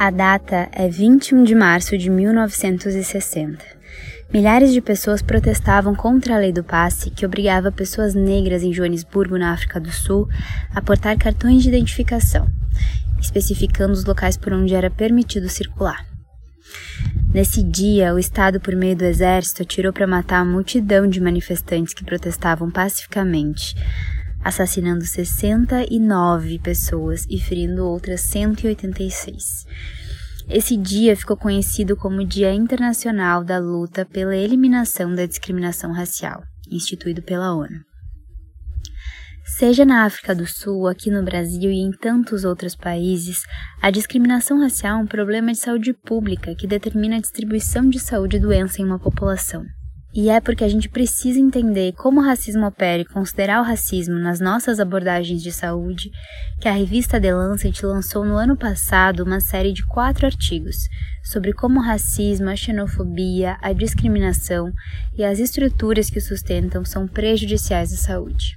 [0.00, 3.62] A data é 21 de março de 1960.
[4.32, 9.36] Milhares de pessoas protestavam contra a lei do passe, que obrigava pessoas negras em Joanesburgo,
[9.36, 10.26] na África do Sul,
[10.74, 12.48] a portar cartões de identificação,
[13.20, 16.02] especificando os locais por onde era permitido circular.
[17.34, 21.92] Nesse dia, o Estado, por meio do Exército, atirou para matar a multidão de manifestantes
[21.92, 23.76] que protestavam pacificamente,
[24.42, 29.66] assassinando 69 pessoas e ferindo outras 186.
[30.48, 37.22] Esse dia ficou conhecido como Dia Internacional da Luta pela Eliminação da Discriminação Racial, instituído
[37.22, 37.90] pela ONU.
[39.44, 43.42] Seja na África do Sul, aqui no Brasil e em tantos outros países,
[43.82, 48.36] a discriminação racial é um problema de saúde pública que determina a distribuição de saúde
[48.36, 49.64] e doença em uma população.
[50.12, 54.18] E é porque a gente precisa entender como o racismo opera e considerar o racismo
[54.18, 56.10] nas nossas abordagens de saúde
[56.60, 60.88] que a revista The Lancet lançou no ano passado uma série de quatro artigos
[61.22, 64.72] sobre como o racismo, a xenofobia, a discriminação
[65.16, 68.56] e as estruturas que o sustentam são prejudiciais à saúde.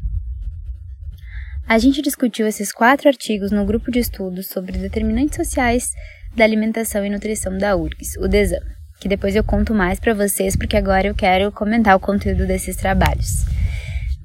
[1.67, 5.91] A gente discutiu esses quatro artigos no grupo de estudos sobre determinantes sociais
[6.35, 10.55] da alimentação e nutrição da URGS, o DESAM que depois eu conto mais para vocês,
[10.55, 13.43] porque agora eu quero comentar o conteúdo desses trabalhos.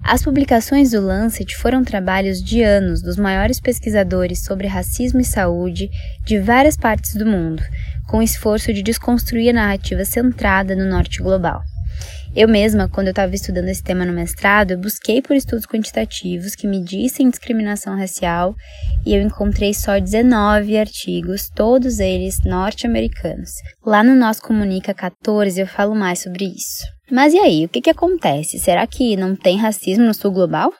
[0.04, 5.90] As publicações do Lancet foram trabalhos de anos dos maiores pesquisadores sobre racismo e saúde
[6.24, 7.60] de várias partes do mundo,
[8.06, 11.60] com o esforço de desconstruir a narrativa centrada no norte global.
[12.37, 16.55] Eu mesma, quando eu estava estudando esse tema no mestrado, eu busquei por estudos quantitativos
[16.55, 18.55] que medissem discriminação racial
[19.05, 23.50] e eu encontrei só 19 artigos, todos eles norte-americanos.
[23.84, 26.84] Lá no Nosso Comunica 14 eu falo mais sobre isso.
[27.11, 28.59] Mas e aí, o que, que acontece?
[28.59, 30.72] Será que não tem racismo no sul global?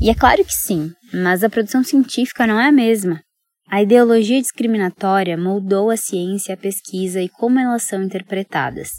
[0.00, 3.20] E é claro que sim, mas a produção científica não é a mesma.
[3.68, 8.90] A ideologia discriminatória moldou a ciência, a pesquisa e como elas são interpretadas.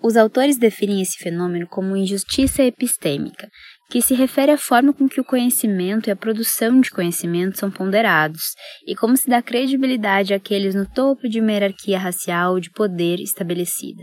[0.00, 3.48] Os autores definem esse fenômeno como injustiça epistêmica,
[3.90, 7.70] que se refere à forma com que o conhecimento e a produção de conhecimento são
[7.70, 8.42] ponderados,
[8.86, 14.02] e como se dá credibilidade àqueles no topo de uma hierarquia racial de poder estabelecida.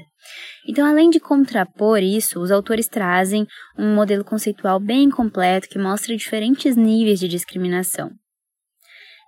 [0.68, 3.46] Então, além de contrapor isso, os autores trazem
[3.78, 8.10] um modelo conceitual bem completo que mostra diferentes níveis de discriminação.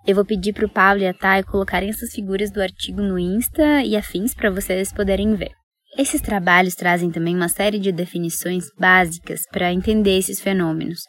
[0.05, 3.19] Eu vou pedir para o Pablo e a Thay colocarem essas figuras do artigo no
[3.19, 5.51] Insta e afins para vocês poderem ver.
[5.95, 10.99] Esses trabalhos trazem também uma série de definições básicas para entender esses fenômenos,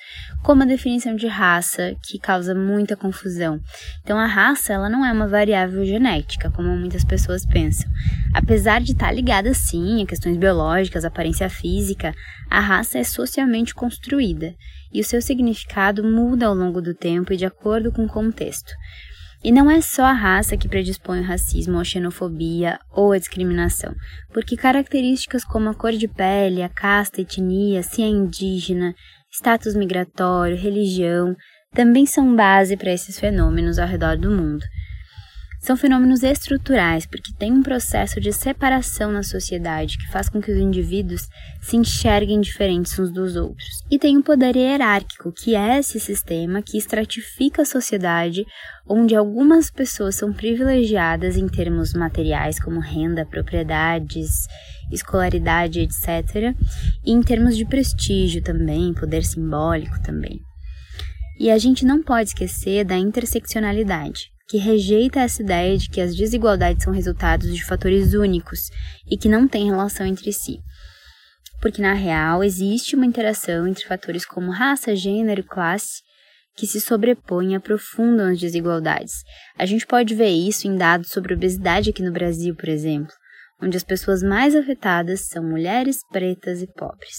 [0.45, 3.61] como a definição de raça, que causa muita confusão.
[4.03, 7.91] Então, a raça ela não é uma variável genética, como muitas pessoas pensam.
[8.33, 12.15] Apesar de estar ligada sim a questões biológicas, aparência física,
[12.49, 14.55] a raça é socialmente construída
[14.93, 18.73] e o seu significado muda ao longo do tempo e de acordo com o contexto.
[19.43, 23.95] E não é só a raça que predispõe o racismo a xenofobia ou a discriminação,
[24.33, 28.95] porque características como a cor de pele, a casta, a etnia, se é indígena,
[29.31, 31.37] status migratório, religião,
[31.73, 34.65] também são base para esses fenômenos ao redor do mundo.
[35.61, 40.53] São fenômenos estruturais, porque tem um processo de separação na sociedade que faz com que
[40.53, 41.29] os indivíduos
[41.61, 43.67] se enxerguem diferentes uns dos outros.
[43.91, 48.47] E tem um poder hierárquico, que é esse sistema que estratifica a sociedade,
[48.89, 54.31] onde algumas pessoas são privilegiadas em termos materiais, como renda, propriedades,
[54.93, 56.55] escolaridade, etc.,
[57.05, 60.41] e em termos de prestígio também, poder simbólico também.
[61.39, 66.17] E a gente não pode esquecer da interseccionalidade, que rejeita essa ideia de que as
[66.17, 68.71] desigualdades são resultados de fatores únicos
[69.07, 70.59] e que não têm relação entre si.
[71.61, 76.01] Porque, na real, existe uma interação entre fatores como raça, gênero, classe,
[76.57, 79.23] que se sobrepõem e aprofundam as desigualdades.
[79.57, 83.13] A gente pode ver isso em dados sobre obesidade aqui no Brasil, por exemplo,
[83.63, 87.19] onde as pessoas mais afetadas são mulheres pretas e pobres.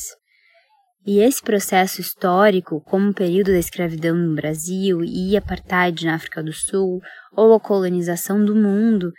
[1.12, 6.44] E esse processo histórico, como o período da escravidão no Brasil e apartheid na África
[6.44, 7.02] do Sul,
[7.36, 9.12] ou a colonização do mundo,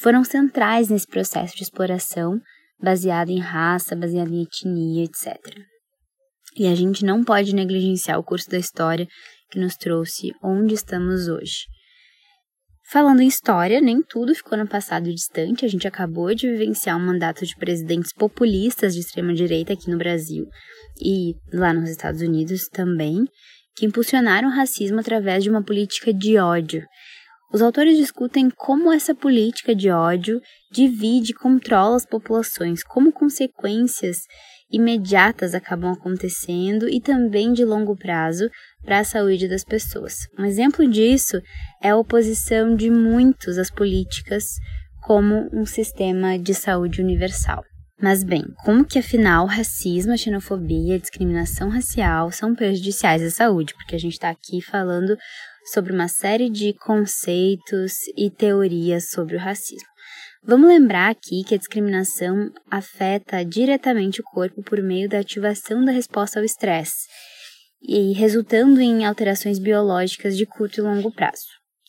[0.00, 2.38] foram centrais nesse processo de exploração
[2.80, 5.36] baseado em raça, baseado em etnia, etc.
[6.56, 9.08] E a gente não pode negligenciar o curso da história
[9.50, 11.64] que nos trouxe onde estamos hoje.
[12.90, 15.62] Falando em história, nem tudo ficou no passado distante.
[15.62, 19.98] A gente acabou de vivenciar um mandato de presidentes populistas de extrema direita aqui no
[19.98, 20.46] Brasil
[20.98, 23.26] e lá nos Estados Unidos também,
[23.76, 26.82] que impulsionaram o racismo através de uma política de ódio.
[27.52, 30.40] Os autores discutem como essa política de ódio
[30.70, 34.18] divide e controla as populações, como consequências
[34.70, 38.50] imediatas acabam acontecendo e também de longo prazo
[38.84, 40.26] para a saúde das pessoas.
[40.38, 41.40] Um exemplo disso
[41.82, 44.44] é a oposição de muitos às políticas
[45.02, 47.64] como um sistema de saúde universal.
[48.00, 53.74] Mas bem, como que afinal racismo, xenofobia discriminação racial são prejudiciais à saúde?
[53.74, 55.16] Porque a gente está aqui falando
[55.72, 59.88] sobre uma série de conceitos e teorias sobre o racismo.
[60.42, 65.92] Vamos lembrar aqui que a discriminação afeta diretamente o corpo por meio da ativação da
[65.92, 67.06] resposta ao estresse
[67.82, 71.46] e resultando em alterações biológicas de curto e longo prazo.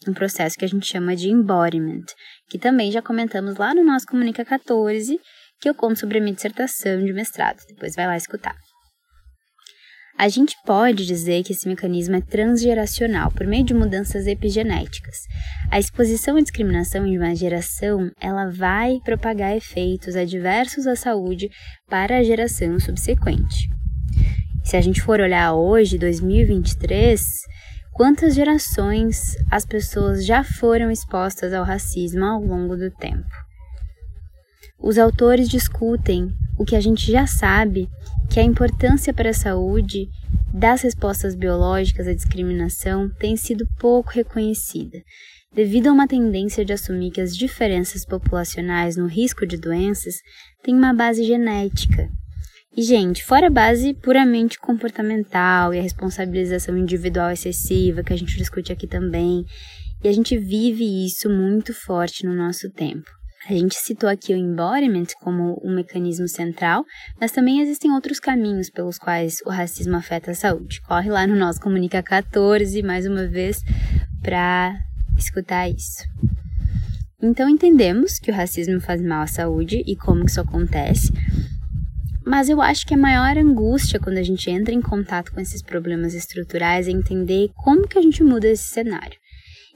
[0.07, 2.05] Um processo que a gente chama de embodiment,
[2.49, 5.19] que também já comentamos lá no nosso Comunica 14,
[5.59, 7.59] que eu conto sobre a minha dissertação de mestrado.
[7.67, 8.55] Depois vai lá escutar.
[10.19, 15.15] A gente pode dizer que esse mecanismo é transgeracional por meio de mudanças epigenéticas.
[15.71, 21.49] A exposição à discriminação em uma geração, ela vai propagar efeitos adversos à saúde
[21.89, 23.69] para a geração subsequente.
[24.65, 27.21] Se a gente for olhar hoje, 2023,
[27.93, 33.48] quantas gerações as pessoas já foram expostas ao racismo ao longo do tempo?
[34.81, 37.89] Os autores discutem o que a gente já sabe,
[38.29, 40.07] que a importância para a saúde
[40.53, 45.01] das respostas biológicas à discriminação tem sido pouco reconhecida,
[45.53, 50.15] devido a uma tendência de assumir que as diferenças populacionais no risco de doenças
[50.63, 52.09] têm uma base genética.
[52.75, 58.37] E, gente, fora a base puramente comportamental e a responsabilização individual excessiva, que a gente
[58.37, 59.43] discute aqui também,
[60.01, 63.18] e a gente vive isso muito forte no nosso tempo.
[63.47, 66.85] A gente citou aqui o embodiment como um mecanismo central,
[67.19, 70.81] mas também existem outros caminhos pelos quais o racismo afeta a saúde.
[70.81, 73.63] Corre lá no nosso Comunica 14, mais uma vez,
[74.21, 74.77] para
[75.17, 76.03] escutar isso.
[77.21, 81.11] Então entendemos que o racismo faz mal à saúde e como isso acontece,
[82.25, 85.63] mas eu acho que a maior angústia quando a gente entra em contato com esses
[85.63, 89.17] problemas estruturais é entender como que a gente muda esse cenário.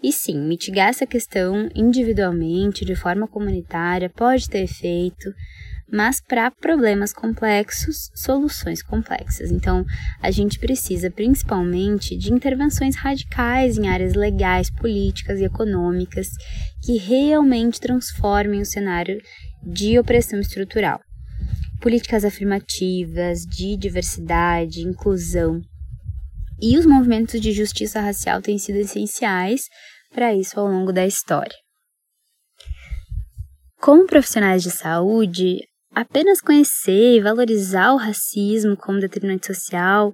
[0.04, 5.34] E sim, mitigar essa questão individualmente, de forma comunitária, pode ter efeito,
[5.90, 9.50] mas para problemas complexos, soluções complexas.
[9.50, 9.86] Então,
[10.22, 16.28] a gente precisa principalmente de intervenções radicais em áreas legais, políticas e econômicas
[16.84, 19.18] que realmente transformem o cenário
[19.64, 21.00] de opressão estrutural.
[21.80, 25.62] Políticas afirmativas, de diversidade, inclusão.
[26.62, 29.64] E os movimentos de justiça racial têm sido essenciais
[30.14, 31.56] para isso ao longo da história.
[33.82, 35.60] Como profissionais de saúde,
[35.94, 40.14] apenas conhecer e valorizar o racismo como determinante social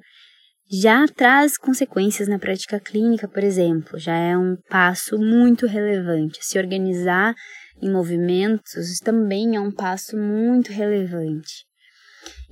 [0.71, 6.39] já traz consequências na prática clínica, por exemplo, já é um passo muito relevante.
[6.41, 7.33] Se organizar
[7.81, 11.65] em movimentos também é um passo muito relevante.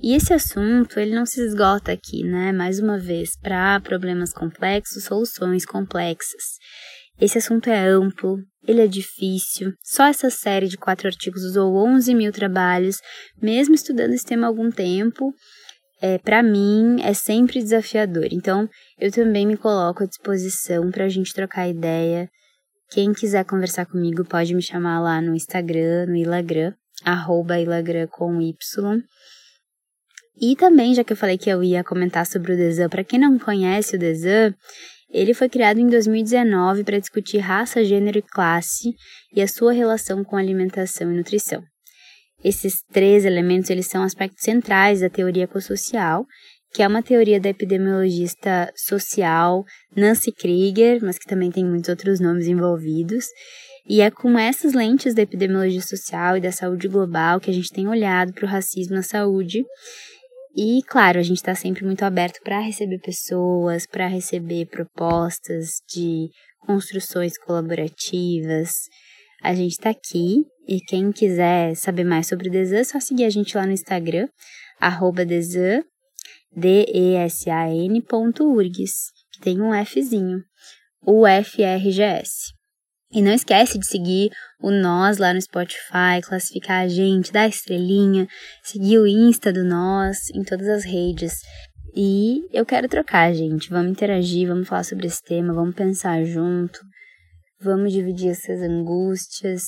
[0.00, 2.52] E esse assunto, ele não se esgota aqui, né?
[2.52, 6.42] Mais uma vez, para problemas complexos, soluções complexas.
[7.20, 9.72] Esse assunto é amplo, ele é difícil.
[9.82, 12.98] Só essa série de quatro artigos usou 11 mil trabalhos,
[13.40, 15.32] mesmo estudando esse tema há algum tempo.
[16.00, 18.28] É, para mim, é sempre desafiador.
[18.30, 18.68] Então,
[19.00, 22.30] eu também me coloco à disposição para a gente trocar ideia.
[22.90, 26.72] Quem quiser conversar comigo pode me chamar lá no Instagram, no Ilagram,
[27.04, 29.02] arroba Ilagram com Y.
[30.40, 33.18] E também, já que eu falei que eu ia comentar sobre o Desan, para quem
[33.18, 34.54] não conhece o Desan,
[35.10, 38.94] ele foi criado em 2019 para discutir raça, gênero e classe
[39.34, 41.62] e a sua relação com alimentação e nutrição.
[42.44, 46.24] Esses três elementos eles são aspectos centrais da teoria ecossocial,
[46.72, 49.64] que é uma teoria da epidemiologista social
[49.96, 53.26] Nancy Krieger, mas que também tem muitos outros nomes envolvidos.
[53.88, 57.72] E é com essas lentes da epidemiologia social e da saúde global que a gente
[57.72, 59.64] tem olhado para o racismo na saúde
[60.60, 66.30] e, claro, a gente está sempre muito aberto para receber pessoas, para receber propostas de
[66.58, 68.72] construções colaborativas.
[69.40, 73.22] A gente está aqui e quem quiser saber mais sobre o Desan, é só seguir
[73.22, 74.26] a gente lá no Instagram,
[74.80, 75.84] arroba Desan,
[76.50, 80.42] D-E-S-A-N ponto URGS, que tem um Fzinho,
[81.06, 82.57] o FRGS.
[83.10, 88.28] E não esquece de seguir o Nós lá no Spotify, classificar a gente, dar estrelinha,
[88.62, 91.32] seguir o Insta do Nós em todas as redes.
[91.96, 93.70] E eu quero trocar, gente.
[93.70, 96.80] Vamos interagir, vamos falar sobre esse tema, vamos pensar junto.
[97.60, 99.62] Vamos dividir essas angústias.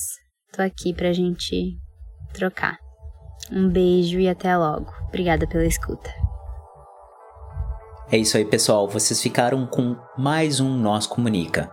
[0.52, 1.78] Tô aqui pra gente
[2.34, 2.78] trocar.
[3.50, 4.92] Um beijo e até logo.
[5.08, 6.10] Obrigada pela escuta.
[8.12, 8.86] É isso aí, pessoal.
[8.86, 11.72] Vocês ficaram com mais um Nós Comunica.